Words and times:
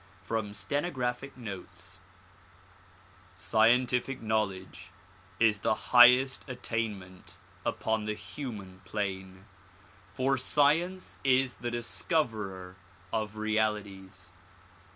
From 0.23 0.55
Stenographic 0.55 1.37
Notes 1.37 1.99
SCIENTIFIC 3.37 4.19
knowledge 4.19 4.89
is 5.39 5.59
the 5.59 5.75
highest 5.93 6.43
attainment 6.49 7.37
upon 7.63 8.05
the 8.05 8.15
human 8.15 8.81
plane; 8.83 9.45
for 10.11 10.39
science 10.39 11.19
is 11.23 11.57
the 11.57 11.69
discoverer 11.69 12.77
of 13.13 13.37
realities. 13.37 14.31